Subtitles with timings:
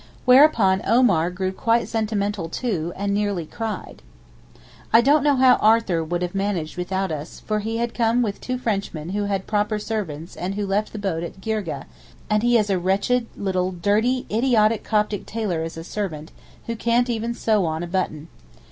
[0.25, 4.01] Whereupon Omar grew quite sentimental too, and nearly cried.
[4.91, 8.41] I don't know how Arthur would have managed without us, for he had come with
[8.41, 11.85] two Frenchmen who had proper servants and who left the boat at Girgeh,
[12.31, 16.31] and he has a wretched little dirty idiotic Coptic tailor as a servant,
[16.65, 18.27] who can't even sew on a button.